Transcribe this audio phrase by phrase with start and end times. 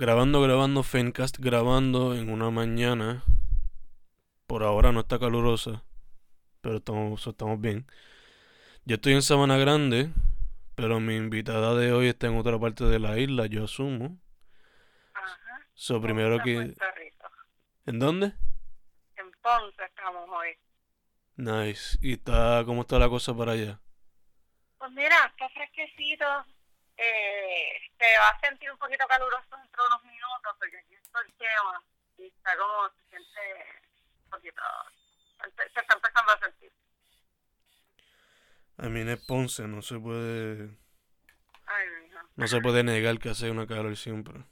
[0.00, 3.22] Grabando, grabando, Fencast grabando en una mañana.
[4.46, 5.84] Por ahora no está calurosa,
[6.62, 7.86] pero estamos, estamos bien.
[8.86, 10.10] Yo estoy en Sabana Grande,
[10.74, 14.18] pero mi invitada de hoy está en otra parte de la isla, yo asumo.
[15.12, 15.66] Ajá.
[15.74, 16.54] So, primero que...
[16.54, 17.28] Puerto Rico.
[17.84, 18.32] ¿En dónde?
[19.16, 20.56] En Ponce estamos hoy.
[21.36, 21.98] Nice.
[22.00, 23.78] ¿Y está, cómo está la cosa para allá?
[24.78, 26.24] Pues mira, está fresquecito.
[27.02, 31.20] Eh, se va a sentir un poquito caluroso dentro de unos minutos porque aquí está
[31.20, 31.82] el quema
[32.18, 33.40] y está como, se siente
[34.24, 34.62] un poquito,
[35.56, 36.72] se está empezando a sentir.
[38.76, 40.76] A mí es Ponce, no se puede...
[41.66, 41.86] Ay,
[42.36, 44.44] No se puede negar que hace una calor siempre.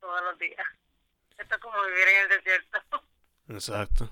[0.00, 0.66] todos los días.
[1.36, 3.02] Esto es como vivir en el desierto.
[3.48, 4.10] Exacto.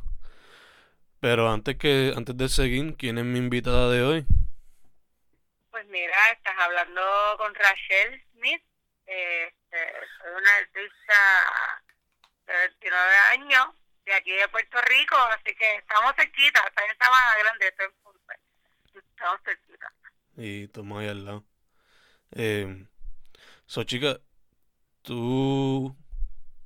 [1.20, 4.26] Pero antes que antes de seguir, ¿quién es mi invitada de hoy?
[5.96, 7.00] Mira, estás hablando
[7.38, 8.62] con Rachel Smith.
[9.06, 9.78] Eh, este,
[10.18, 11.18] soy una artista
[12.46, 13.66] de 29 años
[14.04, 16.60] de aquí de Puerto Rico, así que estamos cerquita.
[16.68, 18.34] Está en Sabana Grande, estoy en Ponce.
[18.94, 19.92] Estamos cerquita.
[20.36, 21.44] Y estamos ahí al lado.
[22.32, 22.86] Eh,
[23.64, 24.20] so, chica,
[25.00, 25.96] tú,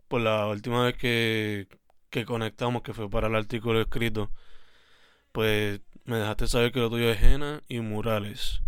[0.09, 1.69] por la última vez que,
[2.11, 4.33] que conectamos, que fue para el artículo escrito,
[5.31, 8.61] pues me dejaste saber que lo tuyo es henna y murales.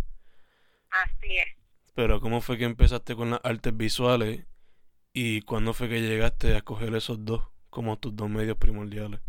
[0.93, 1.47] Así es.
[1.95, 4.45] Pero ¿cómo fue que empezaste con las artes visuales
[5.11, 9.19] y cuándo fue que llegaste a escoger esos dos como tus dos medios primordiales?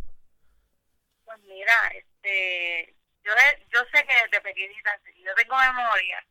[1.24, 3.32] Pues mira, este, yo,
[3.72, 6.24] yo sé que desde pequeñita, yo tengo memoria,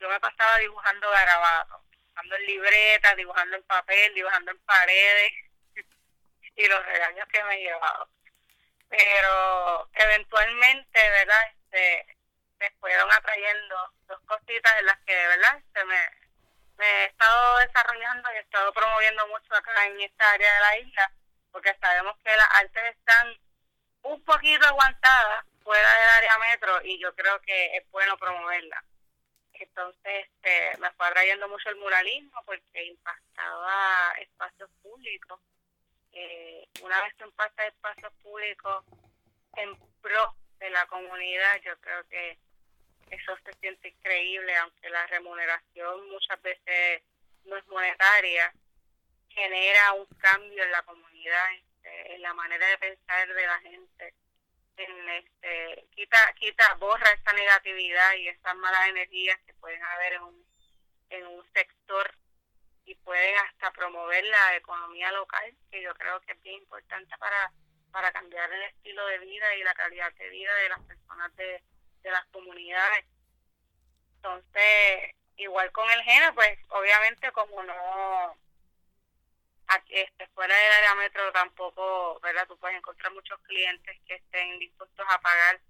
[0.00, 5.32] yo me pasaba dibujando garabatos, dibujando en libretas, dibujando en papel, dibujando en paredes
[6.56, 8.08] y los regaños que me he llevado.
[8.88, 11.52] Pero eventualmente, ¿verdad?
[11.52, 12.17] Este,
[12.58, 15.58] me fueron atrayendo dos cositas en las que, ¿verdad?
[15.58, 16.10] Este, me,
[16.78, 20.78] me he estado desarrollando y he estado promoviendo mucho acá en esta área de la
[20.78, 21.12] isla,
[21.52, 23.36] porque sabemos que las artes están
[24.02, 28.82] un poquito aguantadas fuera del área metro y yo creo que es bueno promoverla.
[29.52, 35.40] Entonces este, me fue atrayendo mucho el muralismo porque impactaba espacios públicos.
[36.12, 38.84] Eh, una vez que impacta espacios públicos
[39.56, 42.38] en pro de la comunidad, yo creo que
[43.10, 47.02] eso se siente increíble, aunque la remuneración muchas veces
[47.44, 48.52] no es monetaria,
[49.28, 54.14] genera un cambio en la comunidad, este, en la manera de pensar de la gente,
[54.76, 60.22] en este, quita, quita, borra esa negatividad y esas malas energías que pueden haber en
[60.22, 60.46] un,
[61.10, 62.14] en un sector
[62.84, 67.52] y pueden hasta promover la economía local, que yo creo que es bien importante para,
[67.90, 71.62] para cambiar el estilo de vida y la calidad de vida de las personas de,
[72.02, 73.04] de las comunidades.
[74.16, 78.36] Entonces, igual con el género, pues obviamente como no
[79.88, 82.46] este, fuera del área metro tampoco, ¿verdad?
[82.46, 85.60] Tú puedes encontrar muchos clientes que estén dispuestos a pagar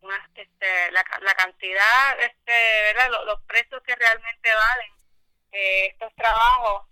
[0.00, 3.10] una, este, la, la cantidad, este, ¿verdad?
[3.10, 4.92] Los, los precios que realmente valen
[5.52, 6.88] eh, estos trabajos.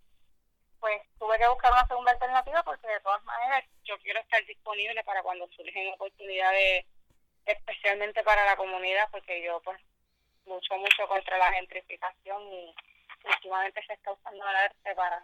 [0.78, 5.02] Pues tuve que buscar una segunda alternativa porque de todas maneras yo quiero estar disponible
[5.04, 6.86] para cuando surgen oportunidades,
[7.46, 9.80] especialmente para la comunidad, porque yo pues
[10.46, 12.74] lucho mucho contra la gentrificación y
[13.24, 15.22] últimamente se está usando el arte para,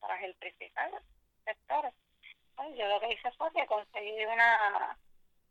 [0.00, 0.90] para gentrificar
[1.44, 1.92] sectores.
[2.76, 4.98] Yo lo que hice fue que conseguí una,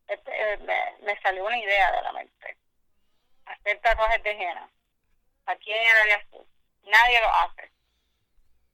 [0.08, 2.58] este, eh, me, me salió una idea de la mente,
[3.46, 4.70] hacer tatuajes de henna
[5.46, 6.46] aquí en el área sur.
[6.84, 7.72] Nadie lo hace.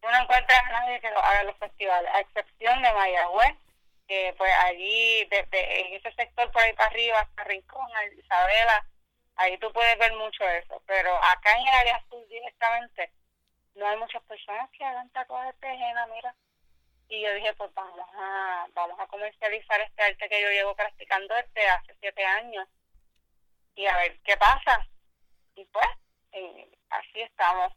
[0.01, 3.55] Tú no encuentras a nadie que lo haga en los festivales, a excepción de Mayagüez,
[4.07, 8.87] que pues allí, desde en ese sector por ahí para arriba, hasta Rincón, Isabela,
[9.35, 10.81] ahí tú puedes ver mucho eso.
[10.85, 13.11] Pero acá en el área sur directamente,
[13.75, 16.35] no hay muchas personas que hagan tatuajes de henna, mira.
[17.09, 21.35] Y yo dije, pues vamos a, vamos a comercializar este arte que yo llevo practicando
[21.35, 22.67] desde hace siete años.
[23.75, 24.87] Y a ver qué pasa.
[25.55, 25.87] Y pues,
[26.89, 27.73] así estamos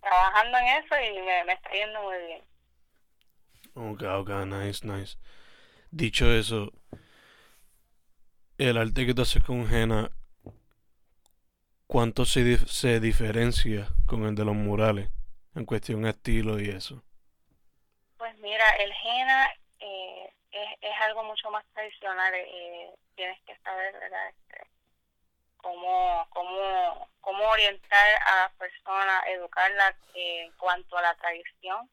[0.00, 2.44] trabajando en eso y me, me está yendo muy bien.
[3.74, 5.16] Ok, ok, nice, nice.
[5.92, 6.72] Dicho eso,
[8.56, 10.10] el arte que tú haces con henna,
[11.86, 15.10] ¿cuánto se, dif- se diferencia con el de los murales?
[15.54, 17.04] en cuestión de estilo y eso?
[18.16, 19.50] Pues mira, el henna
[19.80, 22.32] eh, es, es algo mucho más tradicional.
[22.34, 24.28] Eh, tienes que saber, ¿verdad?
[24.28, 24.70] Este,
[25.58, 31.90] cómo, cómo, cómo orientar a las personas, educarlas en cuanto a la tradición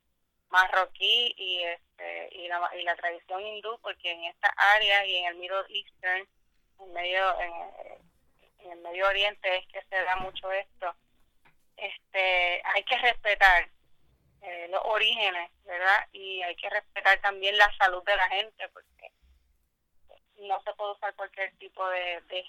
[0.49, 1.63] marroquí y
[1.99, 5.65] este y la, y la tradición hindú, porque en esta área y en el Middle
[5.69, 6.27] Eastern,
[6.79, 10.93] en medio en, el Medio Oriente es que se da mucho esto.
[11.77, 13.69] Este, hay que respetar
[14.41, 16.07] eh, los orígenes, ¿verdad?
[16.11, 19.11] Y hay que respetar también la salud de la gente, porque
[20.37, 22.45] no se puede usar cualquier tipo de, de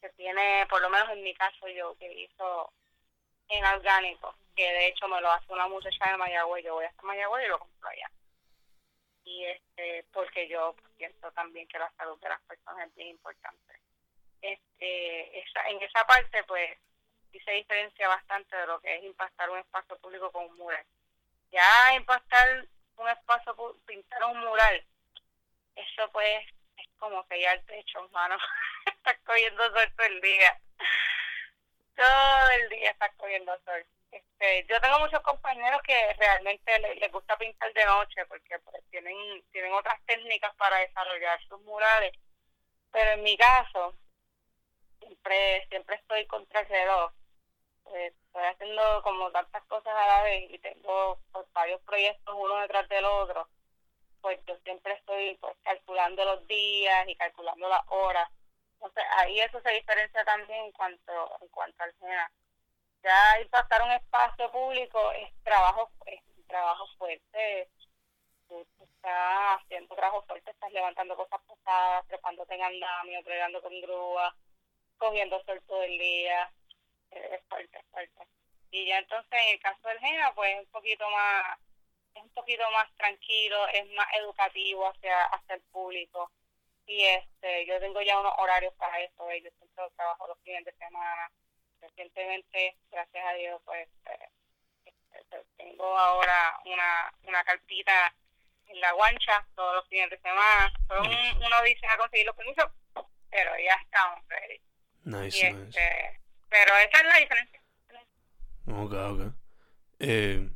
[0.00, 2.72] que tiene, por lo menos en mi caso yo, que hizo
[3.48, 7.02] en orgánico, que de hecho me lo hace una muchacha de Mayagüez, yo voy hasta
[7.02, 8.10] Mayagüez y lo compro allá.
[9.24, 13.74] Y este, porque yo pienso también que la salud de las personas es bien importante.
[14.40, 16.76] Este, esa, en esa parte, pues,
[17.30, 20.84] sí se diferencia bastante de lo que es impactar un espacio público con un mural.
[21.50, 22.66] Ya impactar
[22.96, 23.54] un espacio,
[23.86, 24.84] pintar un mural,
[25.76, 26.46] eso pues
[26.76, 28.36] es como que ya el techo, hermano,
[28.86, 30.60] estás cogiendo sol todo el día.
[31.96, 33.86] Todo el día estás cogiendo sol.
[34.12, 39.16] Este, yo tengo muchos compañeros que realmente les, gusta pintar de noche porque pues, tienen,
[39.50, 42.12] tienen otras técnicas para desarrollar sus murales.
[42.92, 43.96] Pero en mi caso,
[45.00, 46.66] siempre siempre estoy contra el
[47.84, 52.56] pues, estoy haciendo como tantas cosas a la vez y tengo pues, varios proyectos uno
[52.60, 53.48] detrás del otro,
[54.20, 58.28] pues yo siempre estoy pues calculando los días y calculando las horas.
[58.74, 62.26] Entonces ahí eso se diferencia también en cuanto en cuanto al género.
[63.02, 63.50] Ya ir
[63.84, 67.68] un espacio público es trabajo es trabajo fuerte.
[68.48, 74.34] Tú, estás haciendo trabajo fuerte, estás levantando cosas pesadas, trepándote en andamio, plegando con grúa,
[74.98, 76.52] cogiendo sol todo el día
[77.12, 78.26] es fuerte, es fuerte.
[78.70, 81.58] Y ya entonces en el caso del GENA, pues es un poquito más,
[82.14, 86.30] es un poquito más tranquilo, es más educativo hacia, hacia el público.
[86.86, 90.72] Y este, yo tengo ya unos horarios para eso, yo siempre trabajo los fines de
[90.72, 91.30] semana.
[91.82, 94.28] Recientemente, gracias a Dios, pues este,
[95.14, 98.14] este, tengo ahora una, una cartita
[98.68, 100.72] en la guancha todos los fines de semana.
[100.88, 102.70] uno dice a conseguir los permisos,
[103.30, 104.60] pero ya estamos ready.
[105.04, 105.68] Nice, y nice.
[105.68, 107.62] Este, pero esa es la diferencia.
[108.68, 109.34] Ok, ok.
[109.98, 110.48] Eh,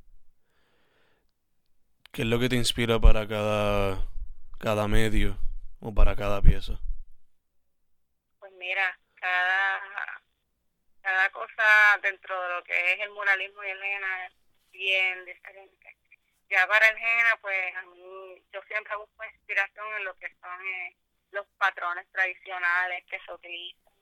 [2.12, 4.08] ¿Qué es lo que te inspira para cada,
[4.58, 5.38] cada medio
[5.80, 6.80] o para cada pieza?
[8.38, 10.15] Pues mira, cada,
[11.06, 14.32] cada cosa dentro de lo que es el muralismo y el henna es
[14.72, 15.96] bien diferente.
[16.50, 20.66] Ya para el henna, pues a mí, yo siempre busco inspiración en lo que son
[20.66, 20.96] eh,
[21.30, 23.92] los patrones tradicionales que se utilizan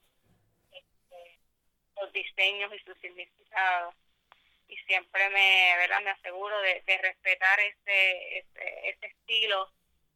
[1.97, 3.93] los diseños y sus significados.
[4.67, 6.01] Y siempre me, ¿verdad?
[6.01, 9.71] me aseguro de, respetar ese, ese, ese estilo,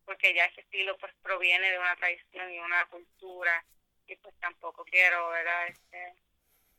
[0.06, 3.64] porque ya ese estilo pues proviene de una tradición y una cultura,
[4.08, 5.68] y pues tampoco quiero ¿verdad?
[5.68, 6.16] Este,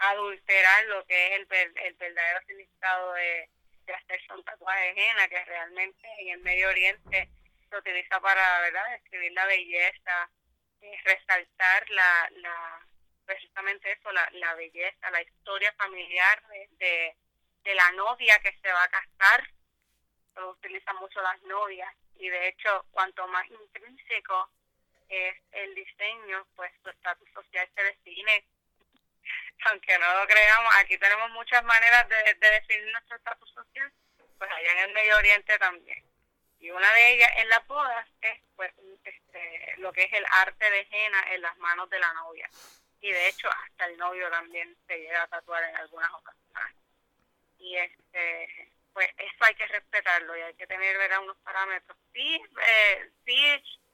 [0.01, 1.49] adulterar lo que es el,
[1.85, 3.49] el verdadero significado de,
[3.87, 7.29] de hacerse un tatuaje ajena, que realmente en el Medio Oriente
[7.69, 8.91] se utiliza para ¿verdad?
[8.91, 10.31] describir la belleza,
[10.81, 12.87] eh, resaltar la, la,
[13.25, 16.43] precisamente eso, la, la belleza, la historia familiar
[16.79, 17.17] de,
[17.65, 19.47] de, la novia que se va a casar.
[20.35, 24.51] Se utilizan mucho las novias y de hecho cuanto más intrínseco
[25.09, 28.45] es el diseño, pues su estatus social se define.
[29.67, 33.93] Aunque no lo creamos, aquí tenemos muchas maneras de, de definir nuestro estatus social,
[34.39, 36.03] pues allá en el Medio Oriente también.
[36.61, 38.73] Y una de ellas en las bodas es pues
[39.05, 42.51] este, lo que es el arte de henna en las manos de la novia
[43.01, 46.77] y de hecho hasta el novio también se llega a tatuar en algunas ocasiones.
[47.59, 51.21] Y este pues eso hay que respetarlo y hay que tener ¿verdad?
[51.21, 51.97] unos parámetros.
[52.13, 53.47] Sí, eh, sí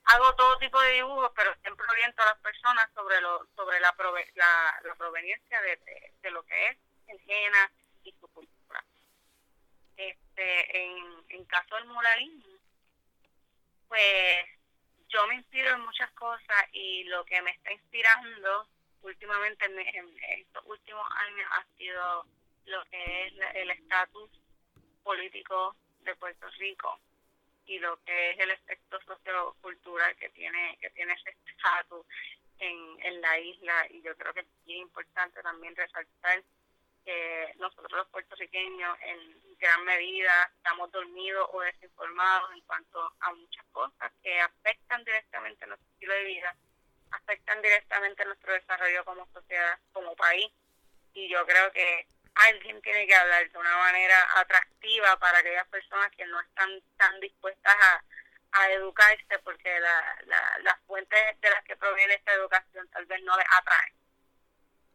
[0.06, 3.94] hago todo tipo de dibujos, pero siempre oriento a las personas sobre lo sobre la,
[4.34, 7.70] la, la, proveniencia de, de, lo que es el Jena
[8.04, 8.84] y su cultura.
[9.96, 12.58] Este, en, en caso del muralismo,
[13.88, 14.46] pues
[15.08, 18.68] yo me inspiro en muchas cosas y lo que me está inspirando
[19.02, 19.78] últimamente en,
[20.40, 22.26] estos últimos años ha sido
[22.66, 24.30] lo que es el estatus
[25.02, 27.00] político de Puerto Rico
[27.66, 32.06] y lo que es el efecto sociocultural que tiene que tiene ese estatus
[32.58, 36.42] en, en la isla y yo creo que es bien importante también resaltar
[37.04, 43.64] que nosotros los puertorriqueños en gran medida estamos dormidos o desinformados en cuanto a muchas
[43.72, 46.56] cosas que afectan directamente nuestro estilo de vida
[47.10, 50.52] afectan directamente nuestro desarrollo como sociedad, como país.
[51.14, 52.06] Y yo creo que
[52.36, 57.18] alguien tiene que hablar de una manera atractiva para aquellas personas que no están tan
[57.20, 58.04] dispuestas a,
[58.52, 63.22] a educarse porque la, la, las fuentes de las que proviene esta educación tal vez
[63.22, 63.94] no les atraen.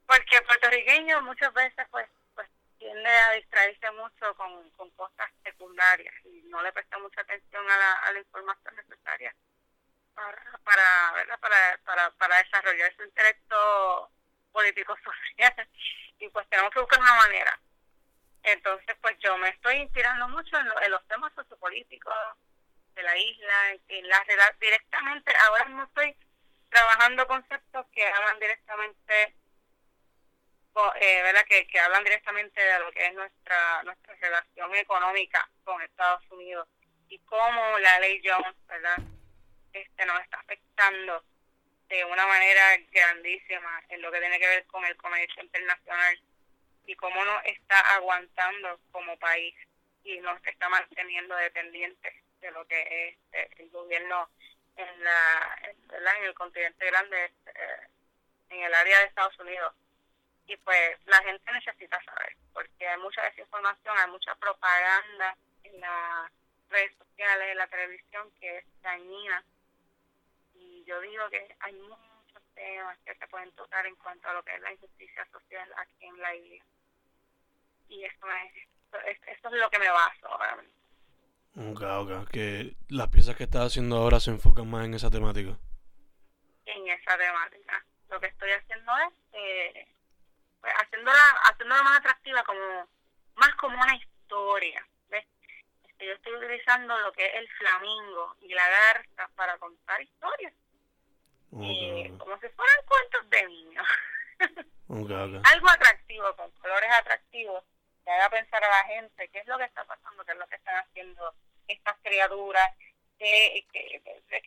[0.05, 6.13] Porque el puertorriqueño muchas veces pues pues tiende a distraerse mucho con, con cosas secundarias
[6.25, 9.33] y no le presta mucha atención a la, a la información necesaria
[10.13, 11.39] para para, ¿verdad?
[11.39, 14.11] para para para desarrollar su intelecto
[14.51, 15.69] político social
[16.21, 17.59] y pues tenemos que buscar una manera.
[18.43, 22.13] Entonces, pues yo me estoy inspirando mucho en, los temas sociopolíticos
[22.95, 24.23] de la isla, en la
[24.59, 26.15] directamente, ahora no estoy
[26.69, 29.35] trabajando conceptos que hablan directamente,
[30.95, 31.45] eh, ¿verdad?
[31.47, 36.67] Que, que hablan directamente de lo que es nuestra nuestra relación económica con Estados Unidos
[37.09, 38.97] y cómo la ley Jones, ¿verdad?
[39.73, 41.23] Este nos está afectando
[41.91, 46.17] de una manera grandísima en lo que tiene que ver con el comercio internacional
[46.85, 49.53] y cómo nos está aguantando como país
[50.05, 54.29] y nos está manteniendo dependientes de lo que es eh, el gobierno
[54.77, 57.87] en la en, el continente grande eh,
[58.51, 59.75] en el área de Estados Unidos.
[60.47, 66.31] Y pues la gente necesita saber porque hay mucha desinformación hay mucha propaganda en las
[66.69, 69.43] redes sociales en la televisión que es dañina
[70.91, 74.53] yo digo que hay muchos temas que se pueden tocar en cuanto a lo que
[74.53, 76.65] es la injusticia social aquí en la isla.
[77.87, 78.27] Y eso
[79.07, 80.57] es, eso es lo que me baso ahora
[81.55, 82.29] Ok, ok.
[82.29, 85.57] Que las piezas que estás haciendo ahora se enfocan más en esa temática.
[86.65, 87.85] En esa temática.
[88.09, 89.87] Lo que estoy haciendo es eh,
[90.59, 92.87] pues haciéndola, haciéndola más atractiva, como
[93.35, 94.85] más como una historia.
[95.09, 95.25] ¿ves?
[95.83, 100.53] Este, yo estoy utilizando lo que es el flamingo y la garza para contar historias
[101.51, 103.87] como si fueran cuentos de niños.
[105.51, 107.63] Algo atractivo, con colores atractivos,
[108.03, 110.47] que haga pensar a la gente qué es lo que está pasando, qué es lo
[110.47, 111.33] que están haciendo
[111.67, 112.69] estas criaturas,
[113.17, 114.01] que, que,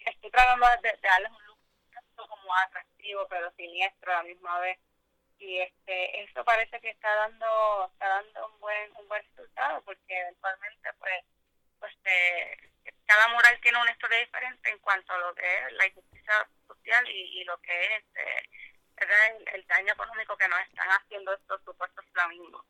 [0.06, 1.58] estoy tratando de, darles un look
[2.16, 4.78] como atractivo, pero siniestro a la misma vez.
[5.38, 10.18] Y este eso parece que está dando está dando un buen un buen resultado, porque
[10.20, 11.25] eventualmente pues
[11.80, 12.70] pues eh,
[13.04, 16.49] cada mural tiene una historia diferente en cuanto a lo que es la injusticia
[17.04, 18.49] social y, lo que es eh,
[19.54, 22.64] el, daño económico que nos están haciendo estos supuestos flamingos.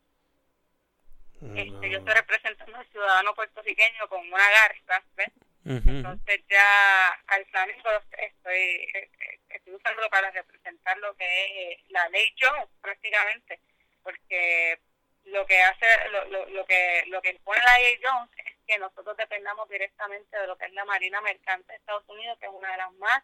[1.56, 5.28] Este, yo estoy representando al ciudadano puertorriqueño con una garza, ¿ves?
[5.66, 7.88] Entonces ya al flamingo
[8.18, 13.60] estoy, eh, eh, estoy usándolo para representar lo que es la ley Jones prácticamente,
[14.02, 14.78] porque
[15.24, 18.78] lo que hace, lo, lo, lo que lo que impone la ley Jones es que
[18.78, 22.52] nosotros dependamos directamente de lo que es la Marina Mercante de Estados Unidos, que es
[22.52, 23.22] una de las más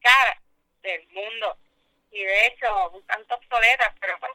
[0.00, 0.38] caras
[0.82, 1.56] del mundo.
[2.10, 4.32] Y de hecho un tanto obsoletas, pero pues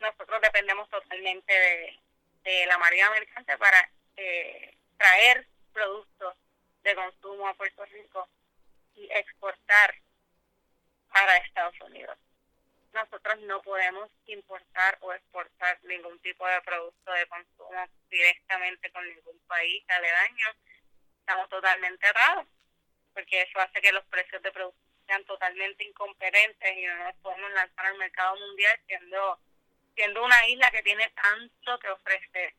[0.00, 1.98] nosotros dependemos totalmente de,
[2.44, 6.34] de la Marina Mercante para eh, traer productos
[6.82, 8.28] de consumo a Puerto Rico
[8.94, 9.94] y exportar
[11.12, 12.16] para Estados Unidos.
[12.92, 19.38] Nosotros no podemos importar o exportar ningún tipo de producto de consumo directamente con ningún
[19.46, 20.46] país aledaño.
[21.20, 22.46] Estamos totalmente atados,
[23.16, 27.50] porque eso hace que los precios de productos sean totalmente incompetentes y no nos podemos
[27.52, 29.40] lanzar al mercado mundial siendo
[29.94, 32.52] siendo una isla que tiene tanto que ofrecer,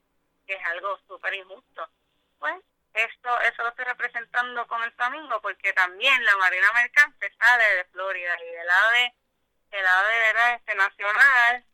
[0.48, 1.88] que es algo súper injusto.
[2.40, 2.56] Pues
[2.96, 7.86] esto eso lo estoy representando con el flamingo porque también la marina mercante sale de
[7.86, 9.14] Florida y del lado de
[9.70, 11.66] el ave este nacional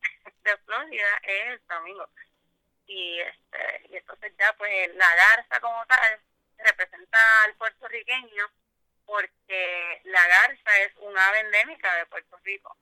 [0.44, 2.10] de Florida es el domingo
[2.88, 6.20] y este y entonces ya pues la garza como tal
[6.58, 8.52] representa al puertorriqueño
[9.06, 12.78] porque la garza es una ave endémica de Puerto Rico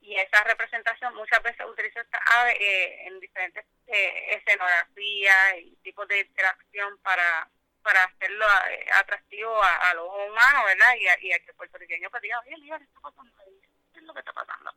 [0.00, 6.08] y esa representación muchas veces utiliza esta ave eh, en diferentes eh, escenografías y tipos
[6.08, 7.48] de interacción para
[7.82, 10.94] para hacerlo eh, atractivo a, los humanos, ¿verdad?
[10.96, 13.60] Y a, a que el puertorriqueño pues diga, oye, mira, ¿qué está pasando ahí?
[14.02, 14.72] lo que está pasando.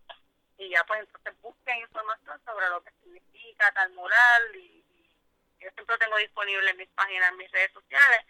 [0.57, 4.83] Y ya pues entonces busquen información sobre lo que significa tal mural y,
[5.59, 8.25] yo siempre tengo disponible en mis páginas, mis redes sociales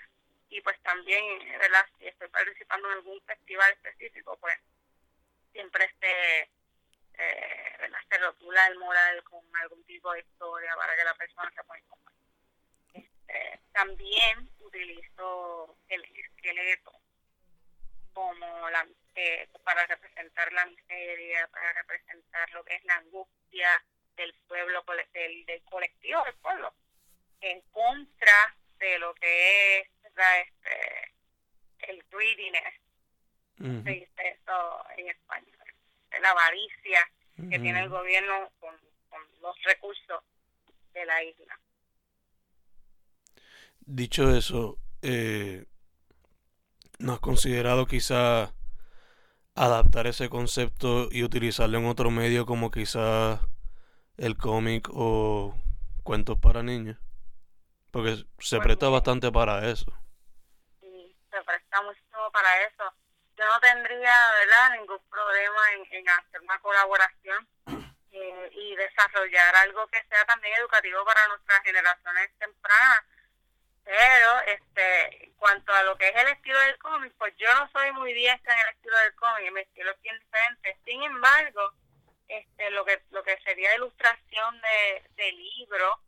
[0.51, 1.23] y pues también,
[1.57, 1.85] ¿verdad?
[1.97, 4.55] Si estoy participando en algún festival específico, pues
[5.53, 6.41] siempre este
[7.13, 7.99] eh, ¿verdad?
[8.09, 11.79] se rotula el mural con algún tipo de historia para que la persona se pueda
[11.79, 12.13] informar.
[12.93, 16.91] Este, también utilizo el esqueleto
[18.13, 23.81] como la eh, para representar la miseria, para representar lo que es la angustia
[24.17, 26.73] del pueblo, del, del colectivo del pueblo,
[27.39, 30.00] en contra de lo que es
[30.41, 31.13] este,
[31.79, 32.73] el greediness,
[33.83, 35.67] se dice eso en español,
[36.21, 36.99] la avaricia
[37.49, 38.75] que tiene el gobierno con
[39.41, 40.23] los recursos
[40.93, 41.59] de la isla.
[43.85, 45.65] Dicho eso, eh,
[46.99, 48.53] ¿no has considerado quizá
[49.55, 53.41] adaptar ese concepto y utilizarlo en otro medio como quizá
[54.17, 55.55] el cómic o
[56.03, 56.97] cuentos para niños?
[57.91, 59.93] Porque se Pues presta bastante para eso.
[61.51, 62.93] Y se presta muchísimo para eso.
[63.35, 67.47] Yo no tendría, ¿verdad?, ningún problema en, en hacer una colaboración
[68.11, 73.05] eh, y desarrollar algo que sea también educativo para nuestras generaciones tempranas.
[73.83, 77.69] Pero, este, en cuanto a lo que es el estilo del cómic, pues yo no
[77.71, 80.77] soy muy diestra en el estilo del cómic, mi estilo es bien diferente.
[80.85, 81.73] Sin embargo,
[82.27, 85.99] este, lo que lo que sería ilustración de, de libro,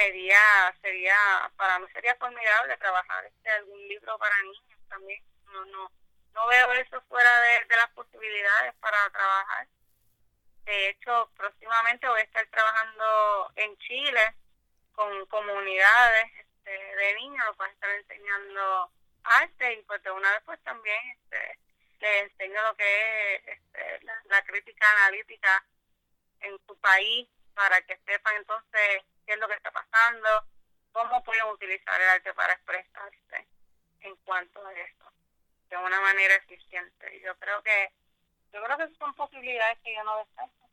[0.00, 1.16] sería sería
[1.56, 5.22] para mí sería formidable trabajar este algún libro para niños también.
[5.44, 5.92] No no
[6.32, 9.68] no veo eso fuera de, de las posibilidades para trabajar.
[10.64, 14.34] De hecho próximamente voy a estar trabajando en Chile
[14.92, 18.92] con comunidades este, de niños los voy a estar enseñando
[19.24, 21.58] arte y pues de una vez pues también este
[22.00, 25.62] les enseño lo que es este, la, la crítica analítica
[26.40, 30.28] en su país para que sepan entonces qué es lo que está pasando,
[30.90, 33.46] cómo pueden utilizar el arte para expresarse
[34.00, 35.12] en cuanto a eso,
[35.68, 37.22] de una manera eficiente.
[37.24, 37.92] Yo creo que
[38.52, 40.64] yo creo que son posibilidades que yo no descarto.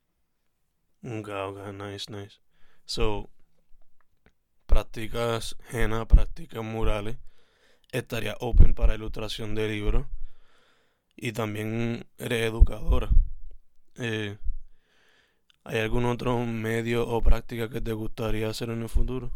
[1.04, 2.40] Ok, ok, nice, nice.
[2.86, 3.30] So,
[4.66, 7.18] practicas henna, practicas murales,
[7.92, 10.08] estaría open para ilustración de libros
[11.16, 13.10] y también eres educadora.
[13.98, 14.40] Eh,
[15.68, 19.32] ¿Hay algún otro medio o práctica que te gustaría hacer en el futuro?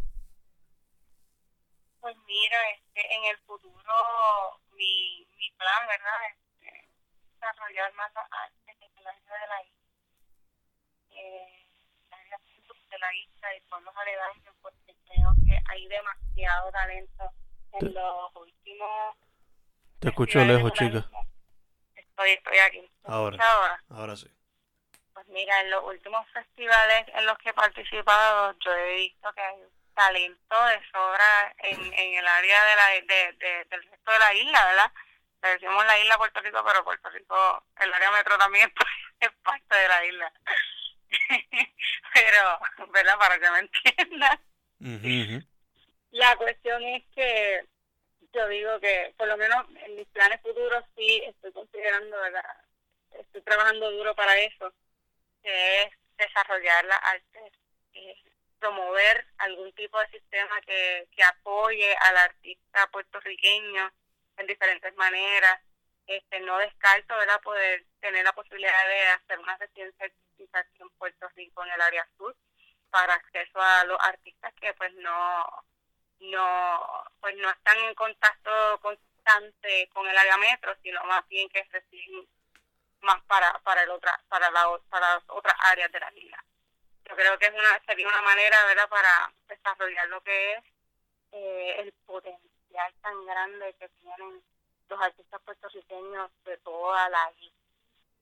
[1.99, 3.93] Pues mira, este, en el futuro
[4.71, 6.19] mi, mi plan, ¿verdad?
[6.31, 6.89] Este,
[7.33, 9.81] desarrollar más las artes en el área de la isla.
[11.09, 11.67] Eh,
[12.07, 12.37] el área
[12.91, 17.23] de la isla y pueblos aledaños, porque creo que hay demasiado talento
[17.73, 19.15] en Te- los últimos...
[19.99, 21.09] Te escucho lejos, chica.
[21.95, 22.79] Estoy, estoy aquí.
[22.79, 23.35] ¿Me Ahora.
[23.35, 23.83] escuchas ahora?
[23.89, 24.27] Ahora sí.
[25.21, 29.41] Pues mira, en los últimos festivales en los que he participado, yo he visto que
[29.41, 34.19] hay talento de sobra en, en el área de la, de, de- del resto de
[34.19, 34.91] la isla, ¿verdad?
[35.43, 38.73] Le decimos la isla Puerto Rico, pero Puerto Rico, el área metro también
[39.19, 40.33] es parte de la isla.
[42.13, 43.17] pero, ¿verdad?
[43.19, 44.39] Para que me entiendan.
[46.11, 47.63] La cuestión es que
[48.33, 52.55] yo digo que, por lo menos en mis planes futuros, sí estoy considerando, ¿verdad?
[53.11, 54.73] Estoy trabajando duro para eso,
[55.41, 57.51] que es desarrollar la arte,
[57.93, 58.15] eh,
[58.59, 63.91] promover algún tipo de sistema que, que apoye al artista puertorriqueño
[64.37, 65.61] en diferentes maneras.
[66.07, 71.29] Este, no descarto, ¿verdad?, poder tener la posibilidad de hacer una residencia artística en Puerto
[71.35, 72.35] Rico, en el área sur,
[72.89, 75.45] para acceso a los artistas que, pues, no
[76.21, 81.63] no pues no están en contacto constante con el área metro sino más bien que
[81.63, 82.27] reciben
[83.01, 86.43] más para para el otra para la para las otras áreas de la isla
[87.05, 90.63] yo creo que es una sería una manera verdad para desarrollar lo que es
[91.31, 94.43] eh, el potencial tan grande que tienen
[94.89, 97.61] los artistas puertorriqueños de toda la isla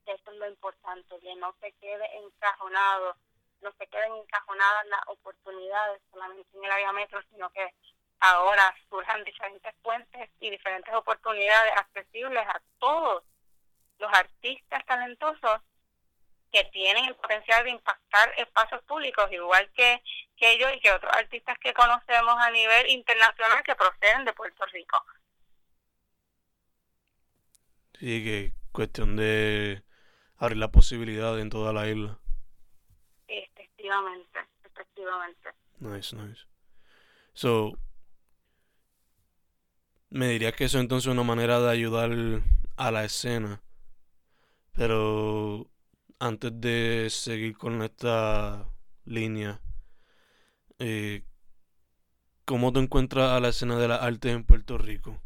[0.06, 3.16] eso es lo importante que no se quede encajonado
[3.62, 7.74] no se queden encajonadas las oportunidades solamente en el área metro, sino que
[8.20, 13.24] ahora surjan diferentes puentes y diferentes oportunidades accesibles a todos
[14.00, 15.60] los artistas talentosos
[16.50, 20.02] que tienen el potencial de impactar espacios públicos, igual que,
[20.36, 24.64] que ellos y que otros artistas que conocemos a nivel internacional que proceden de Puerto
[24.66, 25.04] Rico.
[28.00, 29.84] Sí, que cuestión de
[30.38, 32.18] abrir la posibilidad en toda la isla.
[33.28, 35.50] Efectivamente, efectivamente.
[35.78, 36.46] Nice, nice.
[37.34, 37.74] So,
[40.08, 42.10] me dirías que eso entonces es una manera de ayudar
[42.76, 43.60] a la escena.
[44.72, 45.66] Pero
[46.18, 48.66] antes de seguir con esta
[49.04, 49.60] línea,
[50.78, 51.22] eh,
[52.44, 55.20] ¿cómo te encuentras a la escena de las artes en Puerto Rico?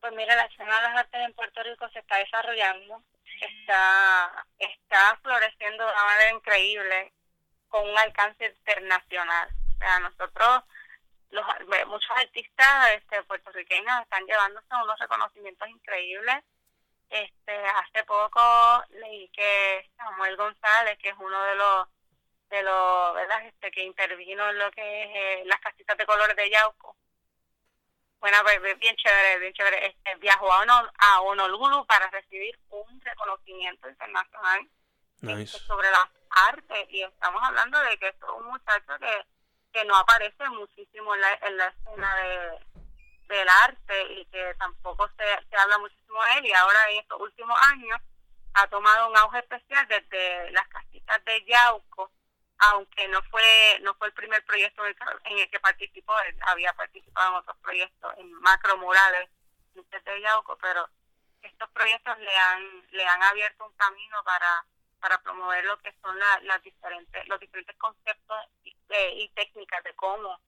[0.00, 3.02] Pues mira, la escena de las artes en Puerto Rico se está desarrollando,
[3.40, 7.12] está, está floreciendo de una manera increíble,
[7.68, 9.48] con un alcance internacional.
[9.74, 10.64] O sea, nosotros,
[11.30, 11.46] los,
[11.86, 16.36] muchos artistas este, puertorriqueños están llevándose unos reconocimientos increíbles.
[17.12, 18.40] Este, hace poco
[18.90, 21.88] leí que Samuel González, que es uno de los
[22.48, 23.46] de los, ¿verdad?
[23.46, 26.96] Este, que intervino en lo que es eh, las casitas de colores de Yauco,
[28.20, 29.86] bueno, pues, bien chévere, bien chévere.
[29.86, 34.68] Este, viajó a, Honol- a Honolulu para recibir un reconocimiento internacional
[35.22, 35.56] Nice.
[35.56, 39.26] este, sobre las arte y estamos hablando de que es un muchacho que,
[39.72, 42.58] que no aparece muchísimo en la, en la escena de,
[43.28, 47.20] del arte y que tampoco se, se habla muchísimo de él y ahora en estos
[47.20, 47.98] últimos años
[48.54, 52.10] ha tomado un auge especial desde las casitas de Yauco
[52.58, 57.30] aunque no fue no fue el primer proyecto en el, que participó, él había participado
[57.30, 59.28] en otros proyectos, en macro murales
[59.74, 60.88] de Yauco, pero
[61.42, 64.64] estos proyectos le han le han abierto un camino para
[65.00, 68.76] para promover lo que son las diferentes los diferentes conceptos y,
[69.14, 70.40] y técnicas de cómo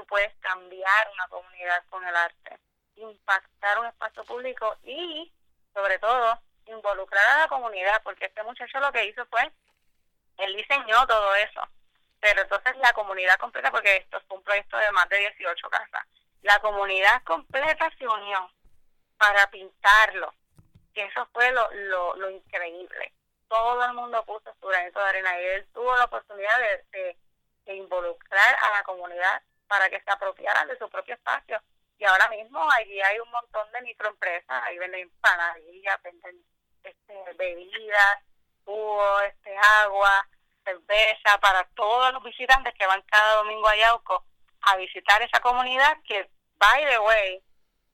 [0.00, 2.58] tú puedes cambiar una comunidad con el arte,
[2.96, 5.30] impactar un espacio público y
[5.74, 9.52] sobre todo involucrar a la comunidad, porque este muchacho lo que hizo fue
[10.38, 11.68] él diseñó todo eso.
[12.18, 16.06] Pero entonces la comunidad completa, porque esto fue un proyecto de más de 18 casas,
[16.42, 18.50] la comunidad completa se unió
[19.18, 20.32] para pintarlo,
[20.94, 23.12] que eso fue lo, lo, lo increíble.
[23.48, 27.16] Todo el mundo puso su granito de arena y él tuvo la oportunidad de,
[27.64, 31.62] de, involucrar a la comunidad para que se apropiaran de su propio espacio.
[31.96, 36.44] Y ahora mismo allí hay un montón de microempresas, ahí venden empanadillas, venden
[36.82, 38.18] este, bebidas,
[38.64, 40.26] jugo, este, agua,
[40.64, 44.24] cerveza para todos los visitantes que van cada domingo a Yauco
[44.62, 47.44] a visitar esa comunidad que, by the way,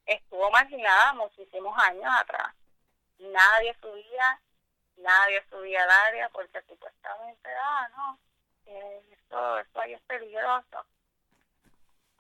[0.07, 2.55] estuvo marginada muchísimos años atrás.
[3.19, 4.41] Nadie subía,
[4.97, 8.19] nadie subía al área porque supuestamente, ah, no,
[8.65, 10.87] eh, esto, esto ahí es peligroso.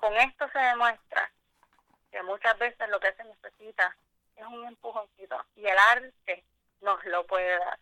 [0.07, 1.33] Con esto se demuestra
[2.13, 3.97] que muchas veces lo que se necesita
[4.37, 6.45] es un empujoncito y el arte
[6.81, 7.77] nos lo puede dar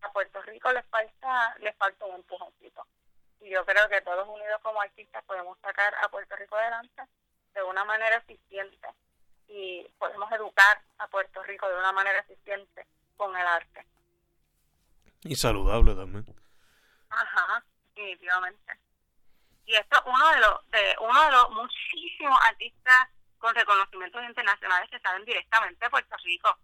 [0.00, 2.86] a Puerto Rico les falta, les falta un empujoncito.
[3.42, 7.02] Y yo creo que todos unidos como artistas podemos sacar a Puerto Rico adelante
[7.52, 8.88] de una manera eficiente
[9.46, 12.86] y podemos educar a Puerto Rico de una manera eficiente
[13.18, 13.84] con el arte.
[15.20, 16.24] Y saludable también.
[17.10, 17.62] Ajá,
[17.94, 18.85] definitivamente.
[19.66, 24.88] Y esto es uno de los, de uno de los muchísimos artistas con reconocimientos internacionales
[24.90, 26.56] que salen directamente de Puerto Rico.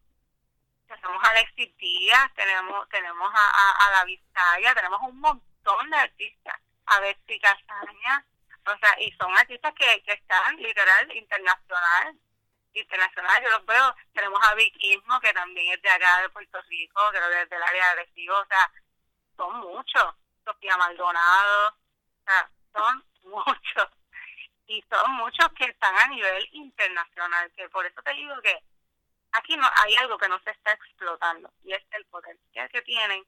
[0.87, 7.01] Tenemos a Alexis Díaz, tenemos, tenemos a, a, a tenemos un montón de artistas, a
[7.01, 8.27] Betsy Casaña,
[8.67, 12.17] o sea, y son artistas que, que están literal internacional,
[12.75, 17.01] internacional, yo los veo, tenemos a Viquismo, que también es de acá de Puerto Rico,
[17.11, 18.71] creo que es del área de Recibo, o sea,
[19.37, 23.89] son muchos, Sofía Maldonado, o sea, son muchos,
[24.67, 28.63] y son muchos que están a nivel internacional, que por eso te digo que
[29.33, 33.25] aquí no hay algo que no se está explotando y es el potencial que tienen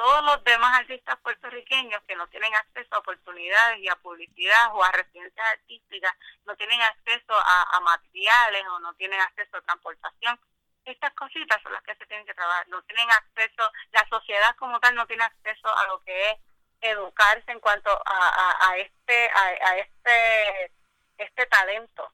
[0.00, 4.82] todos los demás artistas puertorriqueños que no tienen acceso a oportunidades y a publicidad o
[4.82, 6.14] a residencias artísticas,
[6.46, 10.40] no tienen acceso a, materiales o no tienen acceso a transportación.
[10.86, 12.66] Estas cositas son las que se tienen que trabajar.
[12.68, 16.38] No tienen acceso, la sociedad como tal no tiene acceso a lo que es
[16.80, 20.72] educarse en cuanto a, a, este a, este
[21.18, 22.12] este talento.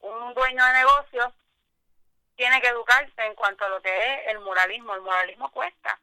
[0.00, 1.32] Un dueño de negocios
[2.34, 4.94] tiene que educarse en cuanto a lo que es el moralismo.
[4.94, 6.00] El moralismo cuesta.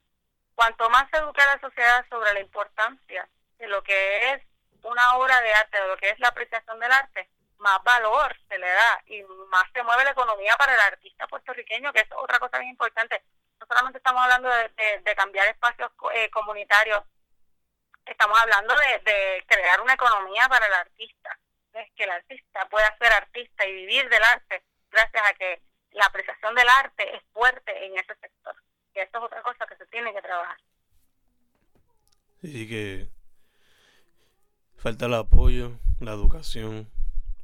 [0.55, 4.41] Cuanto más se educa la sociedad sobre la importancia de lo que es
[4.83, 8.57] una obra de arte, de lo que es la apreciación del arte, más valor se
[8.57, 12.39] le da y más se mueve la economía para el artista puertorriqueño, que es otra
[12.39, 13.23] cosa bien importante.
[13.59, 17.03] No solamente estamos hablando de, cambiar espacios eh, comunitarios,
[18.09, 21.39] estamos hablando de, de crear una economía para el artista.
[21.73, 26.05] Es que el artista pueda ser artista y vivir del arte gracias a que la
[26.05, 28.55] apreciación del arte es fuerte en ese sector.
[28.95, 30.57] Y esto es otra cosa que se tiene que trabajar.
[32.41, 33.07] Sí, que
[34.77, 36.89] falta el apoyo, la educación,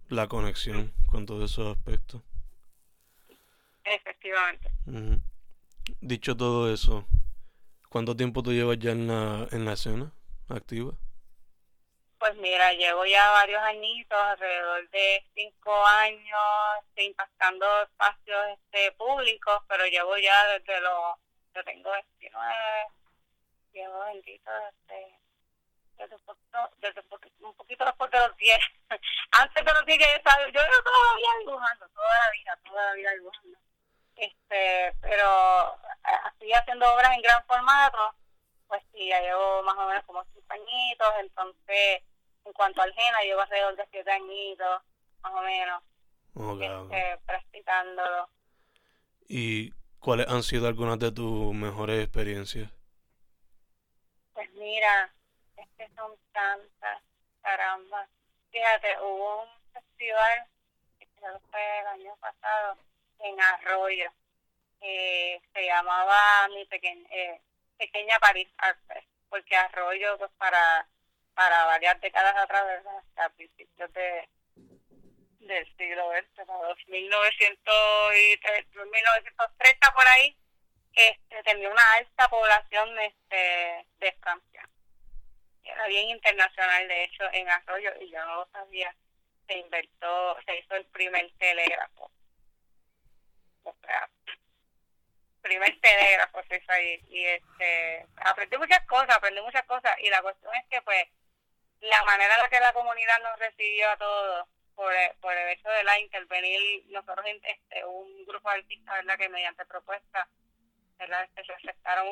[0.09, 2.21] la conexión con todos esos aspectos.
[3.83, 4.71] Efectivamente.
[6.01, 7.05] Dicho todo eso,
[7.89, 10.11] ¿cuánto tiempo tú llevas ya en la, en la escena
[10.49, 10.93] activa?
[12.17, 16.41] Pues mira, llevo ya varios añitos, alrededor de cinco años,
[16.95, 21.17] impactando espacios este, públicos, pero llevo ya desde los,
[21.53, 22.55] yo tengo 19,
[23.73, 24.51] llevo bendito
[24.87, 25.19] desde,
[25.97, 27.01] desde, un, poquito, desde
[27.41, 28.57] un poquito después de los 10.
[29.31, 33.57] Antes de los 10 yo, yo todavía dibujando, toda la vida, toda la vida dibujando.
[34.15, 38.15] Este, pero eh, así haciendo obras en gran formato,
[38.67, 42.03] pues sí, ya llevo más o menos como cinco añitos, entonces
[42.45, 44.81] en cuanto al GENA, llevo alrededor de siete añitos,
[45.21, 45.83] más o menos,
[46.61, 48.29] este, practicándolo.
[49.27, 52.71] ¿Y cuáles han sido algunas de tus mejores experiencias?
[54.33, 55.11] Pues mira,
[55.57, 57.01] es que son tantas,
[57.41, 58.07] caramba.
[58.51, 60.47] Fíjate, hubo un festival,
[60.99, 61.07] que
[61.49, 62.77] fue el año pasado,
[63.19, 64.11] en Arroyo,
[64.79, 67.41] que se llamaba Mi Pequeña, eh,
[67.77, 68.79] Pequeña París Art
[69.29, 70.87] porque Arroyo, pues para,
[71.33, 72.97] para varias décadas atrás, ¿verdad?
[72.99, 74.29] hasta principios de,
[75.39, 77.73] del siglo XX, para 1900
[78.15, 78.39] y
[78.77, 80.37] 1930 por ahí,
[80.93, 84.69] este, tenía una alta población este, de Francia.
[85.63, 88.95] Era bien internacional, de hecho, en Arroyo, y yo no lo sabía,
[89.47, 92.09] se inventó, se hizo el primer telégrafo.
[93.63, 94.09] O sea,
[95.45, 96.99] primer telégrafo se hizo ahí.
[97.09, 101.05] Y este, aprendí muchas cosas, aprendí muchas cosas, y la cuestión es que, pues,
[101.81, 105.69] la manera en la que la comunidad nos recibió a todos, por por el hecho
[105.69, 110.27] de la intervenir nosotros este un grupo de artistas verdad que mediante propuestas
[110.97, 112.07] verdad este, se aceptaron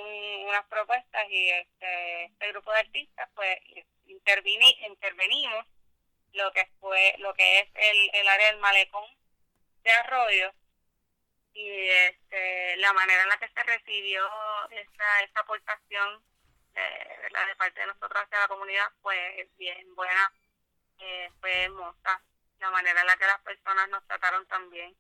[0.48, 3.58] unas propuestas y este, este grupo de artistas pues
[4.06, 5.66] intervini, intervenimos
[6.34, 9.10] lo que fue lo que es el, el área del malecón
[9.84, 10.54] de arroyo
[11.54, 14.28] y este, la manera en la que se recibió
[14.72, 16.24] esa, esa aportación
[16.76, 17.48] eh, ¿verdad?
[17.48, 20.34] de parte de nosotros hacia la comunidad fue bien buena,
[21.00, 22.22] eh, fue hermosa
[22.60, 24.96] la manera en la que las personas nos trataron también.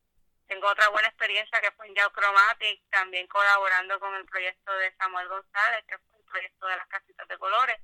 [0.47, 4.93] Tengo otra buena experiencia que fue en Yao Chromatic, también colaborando con el proyecto de
[4.97, 7.79] Samuel González, que fue el proyecto de las casitas de colores.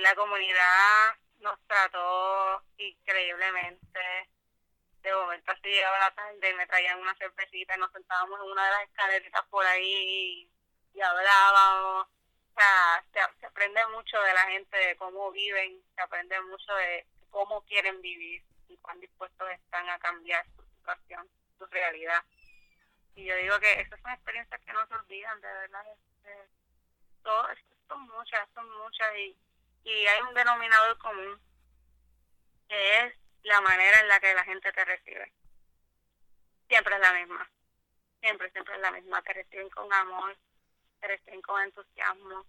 [0.00, 4.30] La comunidad nos trató increíblemente.
[5.02, 8.64] De momento así llegaba la tarde me traían una cervecita y nos sentábamos en una
[8.64, 10.50] de las escaleritas por ahí
[10.94, 12.06] y, hablábamos.
[12.06, 16.74] O sea, se, se aprende mucho de la gente, de cómo viven, se aprende mucho
[16.74, 22.22] de cómo quieren vivir y cuán dispuestos están a cambiar su situación, su realidad.
[23.14, 25.86] Y yo digo que esas son experiencias que no se olvidan, de verdad.
[25.92, 26.48] Este,
[27.22, 27.48] todo,
[27.88, 29.36] son muchas, son muchas y,
[29.84, 31.40] y hay un denominador común
[32.68, 35.32] que es la manera en la que la gente te recibe.
[36.68, 37.50] Siempre es la misma.
[38.20, 39.22] Siempre, siempre es la misma.
[39.22, 40.36] Te reciben con amor,
[41.00, 42.44] te reciben con entusiasmo,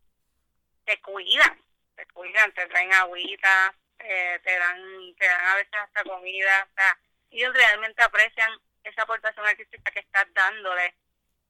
[0.85, 1.61] te cuidan,
[1.95, 6.97] te cuidan, te traen agüita, te dan te dan a veces hasta comida, o sea,
[7.29, 10.95] ellos realmente aprecian esa aportación artística que estás dándole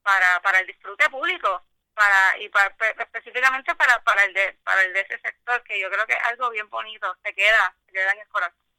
[0.03, 4.93] para para el disfrute público, para y para, específicamente para para el de para el
[4.93, 8.11] de ese sector que yo creo que es algo bien bonito, se queda, se queda
[8.13, 8.70] en el corazón.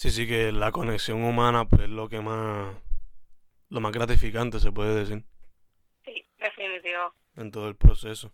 [0.00, 2.74] Sí, sí que la conexión humana pues es lo que más
[3.68, 5.24] lo más gratificante se puede decir.
[6.06, 7.14] Sí, definitivo.
[7.36, 8.32] En todo el proceso.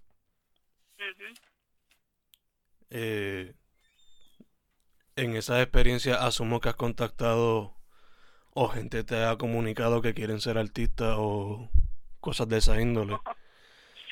[2.91, 3.53] Eh,
[5.17, 7.75] en esa experiencia asumo que has contactado
[8.55, 11.69] o gente te ha comunicado que quieren ser artistas o
[12.21, 13.19] cosas de esa índole.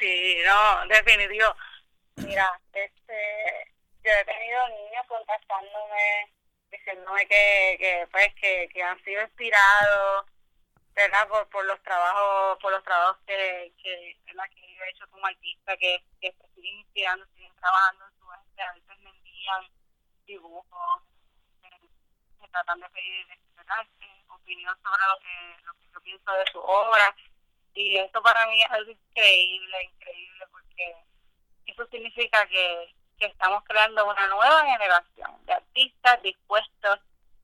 [0.00, 1.54] Sí, no, definitivo.
[2.16, 3.14] Mira, este,
[4.02, 6.34] yo he tenido niños contactándome,
[6.78, 10.26] diciéndome que, que pues, que, que han sido inspirados,
[10.94, 11.28] ¿verdad?
[11.28, 15.76] Por, por los trabajos, por los trabajos que, que, que yo he hecho como artista,
[15.76, 18.04] que, que siguen inspirando, siguen trabajando
[18.62, 19.68] a veces me envían
[20.26, 21.02] dibujos,
[21.62, 21.88] eh,
[22.50, 23.26] tratan de pedir
[24.28, 27.16] opinión sobre lo que, lo que yo pienso de su obra.
[27.74, 30.94] Y eso para mí es algo increíble, increíble, porque
[31.66, 37.00] eso significa que, que estamos creando una nueva generación de artistas dispuestos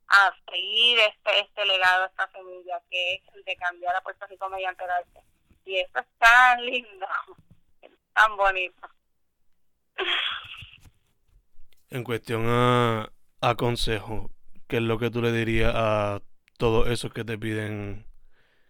[0.09, 4.49] a seguir este, este legado, esta semilla, que es el de cambiar a Puerto Rico
[4.49, 5.21] mediante el arte.
[5.65, 7.07] Y eso es tan lindo,
[7.83, 8.89] es tan bonito.
[11.91, 13.09] En cuestión a,
[13.41, 14.31] a consejo,
[14.69, 16.21] ¿qué es lo que tú le dirías a
[16.59, 18.07] todos esos que te piden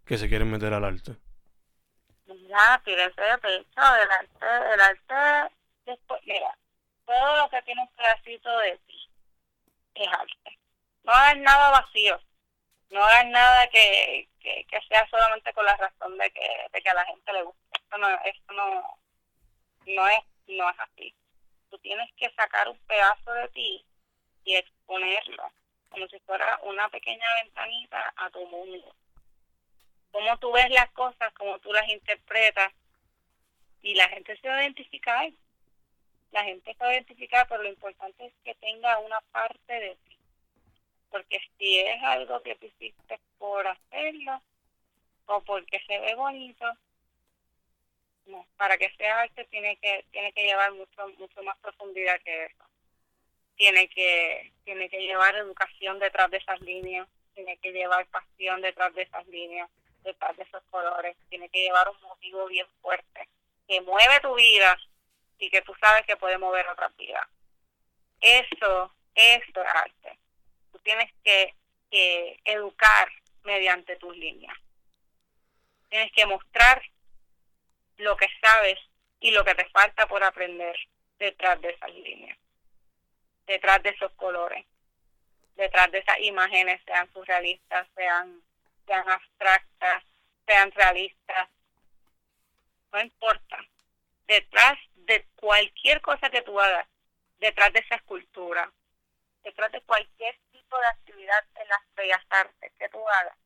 [0.05, 1.17] que se quieren meter al arte?
[2.27, 5.55] Ya, tírense de pecho, el arte, el arte,
[5.87, 6.57] después, mira,
[7.11, 9.09] todo lo que tiene un pedacito de ti
[9.95, 10.59] es arte.
[11.03, 12.21] No hagas nada vacío,
[12.91, 16.95] no hagas nada que, que, sea solamente con la razón de que, de que a
[16.95, 17.61] la gente le guste.
[17.73, 18.99] Esto no, esto no,
[19.87, 21.15] no es, no es así
[21.71, 23.85] tú tienes que sacar un pedazo de ti
[24.45, 25.51] y exponerlo,
[25.89, 28.95] como si fuera una pequeña ventanita a tu mundo.
[30.11, 32.73] Cómo tú ves las cosas, cómo tú las interpretas,
[33.83, 35.31] y la gente se va a.
[36.33, 39.97] La gente se va a identificar, pero lo importante es que tenga una parte de
[40.07, 40.17] ti.
[41.11, 44.41] Porque si es algo que tú hiciste por hacerlo,
[45.27, 46.67] o porque se ve bonito,
[48.57, 52.65] para que sea arte tiene que tiene que llevar mucho mucho más profundidad que eso.
[53.57, 58.95] Tiene que tiene que llevar educación detrás de esas líneas, tiene que llevar pasión detrás
[58.95, 59.69] de esas líneas,
[60.05, 63.29] detrás de esos colores, tiene que llevar un motivo bien fuerte
[63.67, 64.79] que mueve tu vida
[65.41, 67.27] y que tú sabes que puede mover otras vidas.
[68.21, 70.19] Eso, eso es arte.
[70.71, 71.55] Tú tienes que,
[71.91, 73.11] que educar
[73.43, 74.57] mediante tus líneas.
[75.89, 76.83] Tienes que mostrar
[77.97, 78.79] lo que sabes
[79.19, 80.77] y lo que te falta por aprender
[81.19, 82.39] detrás de esas líneas,
[83.47, 84.65] detrás de esos colores,
[85.57, 88.43] detrás de esas imágenes, sean surrealistas, sean,
[88.87, 90.05] sean abstractas,
[90.47, 91.49] sean realistas,
[92.93, 93.59] no importa.
[94.27, 94.79] Detrás
[95.11, 96.87] de cualquier cosa que tú hagas,
[97.39, 98.71] detrás de esa escultura,
[99.43, 103.37] detrás de cualquier tipo de actividad en las bellas artes que tú hagas,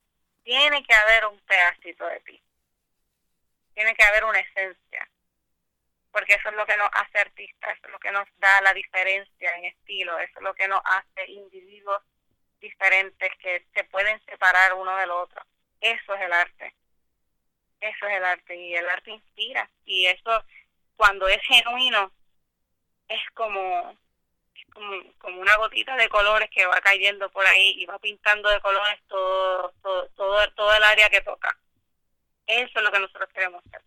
[0.43, 2.43] tiene que haber un pedacito de ti.
[3.73, 5.09] Tiene que haber una esencia.
[6.13, 8.75] Porque eso es lo que nos hace artistas, eso es lo que nos da la
[8.75, 12.03] diferencia en estilo, eso es lo que nos hace individuos
[12.61, 15.43] diferentes que se pueden separar uno del otro.
[15.81, 16.75] Eso es el arte.
[17.81, 19.71] Eso es el arte y el arte inspira.
[19.85, 20.45] Y eso,
[20.97, 22.13] cuando es genuino,
[23.09, 23.97] es como
[25.19, 29.01] como, una gotita de colores que va cayendo por ahí y va pintando de colores
[29.09, 31.57] todo, todo, todo, el área que toca.
[32.47, 33.83] Eso es lo que nosotros queremos hacer.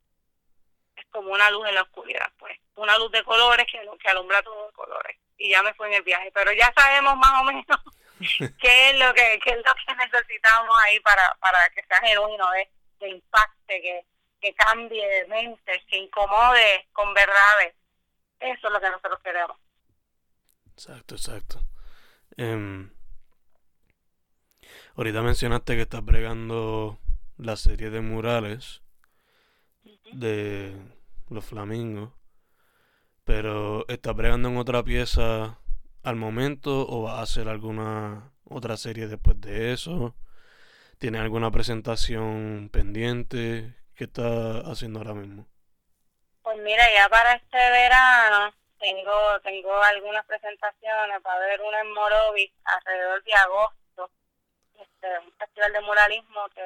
[0.95, 2.57] Es como una luz en la oscuridad, pues.
[2.75, 5.17] Una luz de colores que, que alumbra todos los colores.
[5.37, 6.31] Y ya me fue en el viaje.
[6.33, 7.65] Pero ya sabemos más o menos
[8.59, 12.49] qué es lo que, qué es lo que necesitamos ahí para, para que sea genuino,
[12.51, 14.05] de, que impacte, que,
[14.41, 17.75] que cambie de mente, que incomode con verdades.
[18.39, 19.57] Eso es lo que nosotros queremos.
[20.73, 21.61] Exacto, exacto.
[22.37, 22.87] Eh,
[24.95, 26.99] ahorita mencionaste que estás bregando
[27.37, 28.81] la serie de murales
[30.13, 30.75] de
[31.29, 32.11] los flamingos,
[33.23, 35.59] pero ¿estás bregando en otra pieza
[36.03, 40.15] al momento o vas a hacer alguna otra serie después de eso?
[40.99, 43.75] ¿Tienes alguna presentación pendiente?
[43.97, 45.47] ¿Qué estás haciendo ahora mismo?
[46.43, 51.19] Pues mira, ya para este verano tengo tengo algunas presentaciones.
[51.23, 54.11] Para ver una en Morovis alrededor de agosto.
[54.79, 56.61] Este un festival de muralismo que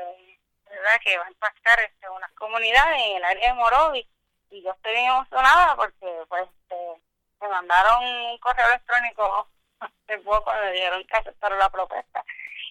[0.69, 4.07] verdad que va a impactar este, unas comunidades en el área de Morovis.
[4.49, 7.01] Y yo estoy bien emocionada porque pues este,
[7.39, 9.47] me mandaron un correo electrónico
[9.79, 12.25] hace poco me dijeron que aceptaron la propuesta.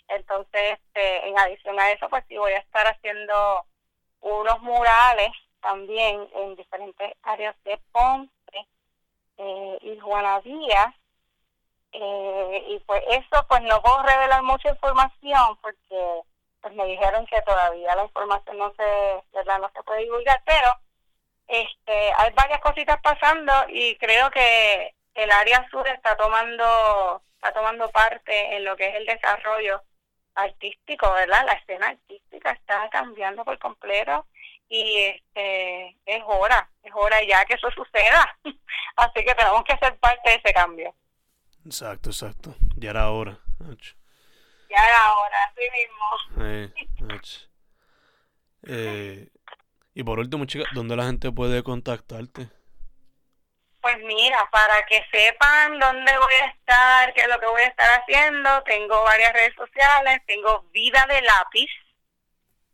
[0.08, 3.64] Entonces este, en adición a eso pues sí voy a estar haciendo
[4.20, 5.30] unos murales
[5.60, 8.30] también en diferentes áreas de Ponce
[9.38, 10.94] eh, y Juana Díaz.
[11.92, 16.20] Eh, y pues eso, pues no puedo revelar mucha información porque
[16.60, 19.58] pues me dijeron que todavía la información no se, ¿verdad?
[19.58, 20.68] no se puede divulgar, pero
[21.48, 27.90] este hay varias cositas pasando y creo que el área sur está tomando está tomando
[27.90, 29.82] parte en lo que es el desarrollo
[30.34, 31.44] artístico, ¿verdad?
[31.46, 34.26] La escena artística está cambiando por completo
[34.68, 38.36] y este es hora, es hora ya que eso suceda.
[38.96, 40.94] Así que tenemos que ser parte de ese cambio.
[41.66, 42.54] Exacto, exacto.
[42.76, 43.38] Ya era hora.
[44.70, 46.06] Ya era hora, así mismo.
[48.62, 49.28] Eh,
[49.94, 52.48] y por último, chica, ¿dónde la gente puede contactarte?
[53.80, 57.66] Pues mira, para que sepan dónde voy a estar, qué es lo que voy a
[57.66, 61.70] estar haciendo, tengo varias redes sociales, tengo Vida de Lápiz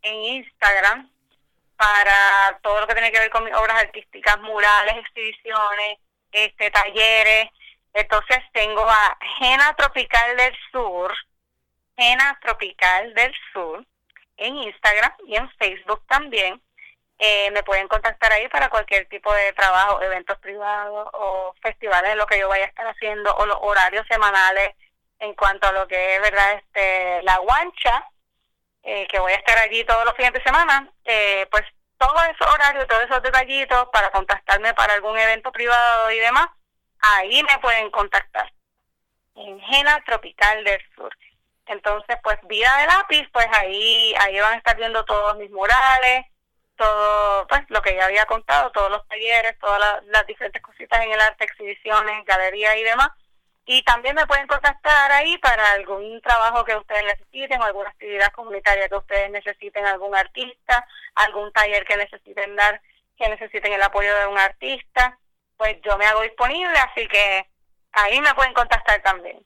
[0.06, 1.10] en Instagram,
[1.76, 5.98] para todo lo que tiene que ver con mis obras artísticas, murales, exhibiciones,
[6.32, 7.50] este talleres.
[7.92, 11.14] Entonces tengo a Jena Tropical del Sur,
[11.96, 13.84] Jena Tropical del Sur,
[14.36, 16.60] en Instagram y en Facebook también.
[17.18, 22.26] Eh, me pueden contactar ahí para cualquier tipo de trabajo, eventos privados o festivales, lo
[22.26, 24.74] que yo vaya a estar haciendo, o los horarios semanales
[25.18, 26.52] en cuanto a lo que es, ¿verdad?
[26.54, 28.06] este La guancha,
[28.86, 31.64] eh, que voy a estar allí todos los fines de semana, eh, pues
[31.98, 36.46] todos esos horarios, todos esos detallitos para contactarme para algún evento privado y demás,
[37.00, 38.52] ahí me pueden contactar.
[39.34, 41.10] En Jena Tropical del Sur.
[41.66, 46.24] Entonces, pues Vida de Lápiz, pues ahí, ahí van a estar viendo todos mis murales,
[46.76, 51.04] todo, pues lo que ya había contado, todos los talleres, todas las, las diferentes cositas
[51.04, 53.10] en el arte, exhibiciones, galerías y demás
[53.66, 58.32] y también me pueden contactar ahí para algún trabajo que ustedes necesiten, o alguna actividad
[58.32, 60.86] comunitaria que ustedes necesiten, algún artista,
[61.16, 62.80] algún taller que necesiten dar,
[63.16, 65.18] que necesiten el apoyo de un artista,
[65.56, 67.44] pues yo me hago disponible, así que
[67.90, 69.44] ahí me pueden contactar también.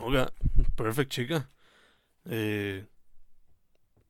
[0.00, 0.32] Ok,
[0.76, 1.48] perfecto, chica.
[2.28, 2.84] Eh,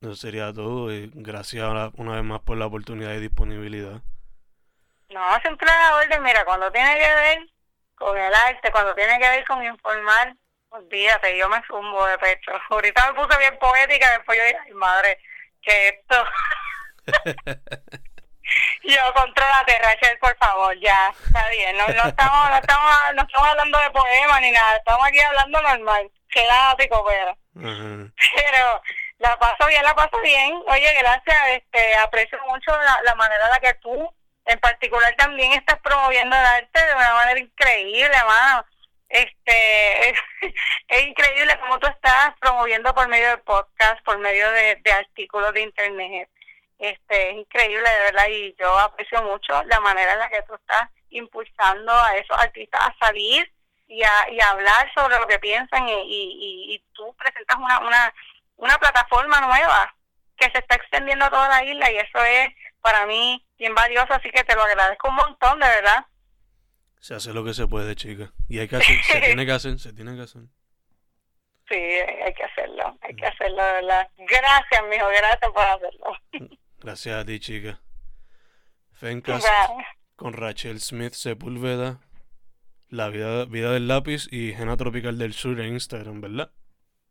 [0.01, 0.91] eso sería todo.
[0.91, 1.67] Eh, gracias
[1.97, 4.01] una vez más por la oportunidad y disponibilidad.
[5.11, 6.23] No, siempre a la orden.
[6.23, 7.51] Mira, cuando tiene que ver
[8.01, 10.35] con el arte, cuando tiene que ver con informar,
[10.71, 12.51] olvídate, yo me zumbo de pecho.
[12.71, 15.19] Ahorita me puse bien poética, después yo dije, ay madre,
[15.63, 16.25] que esto.
[18.85, 21.77] yo contra la Rachel, por favor, ya, está bien.
[21.77, 25.61] No, no, estamos, no, estamos, no estamos hablando de poema ni nada, estamos aquí hablando
[25.61, 26.11] normal.
[26.29, 27.37] Gelático, pero.
[28.35, 28.83] Pero
[29.19, 30.63] la paso bien, la paso bien.
[30.69, 34.11] Oye, gracias, este, aprecio mucho la, la manera en la que tú
[34.51, 38.67] en particular también estás promoviendo el arte de una manera increíble, mano.
[39.09, 40.11] Este,
[40.89, 45.53] es, increíble cómo tú estás promoviendo por medio de podcast, por medio de, de artículos
[45.53, 46.29] de internet.
[46.79, 50.55] Este, es increíble, de verdad, y yo aprecio mucho la manera en la que tú
[50.55, 53.53] estás impulsando a esos artistas a salir
[53.87, 58.15] y a, y hablar sobre lo que piensan y, y, y, tú presentas una, una,
[58.57, 59.95] una plataforma nueva
[60.37, 62.49] que se está extendiendo a toda la isla y eso es
[62.81, 66.07] para mí bien valioso, así que te lo agradezco un montón, de verdad.
[66.99, 68.33] Se hace lo que se puede, chica.
[68.49, 70.43] Y hay que hacer, se tiene que hacer, se tiene que hacer.
[71.69, 74.11] Sí, hay que hacerlo, hay que hacerlo, de verdad.
[74.17, 76.17] Gracias, mijo, gracias por hacerlo.
[76.81, 77.79] Gracias a ti, chica.
[78.95, 79.47] Fencast
[80.17, 82.01] con Rachel Smith Sepúlveda,
[82.89, 86.51] La vida, vida del lápiz y Gena Tropical del Sur en Instagram, ¿verdad?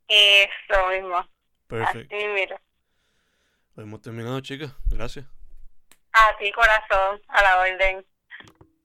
[0.08, 1.28] Eso mismo.
[1.68, 2.16] Perfecto.
[2.16, 2.62] Así, mira.
[3.78, 4.74] Hemos terminado, chicas.
[4.90, 5.26] Gracias.
[6.22, 8.06] A ti, corazón, a la orden.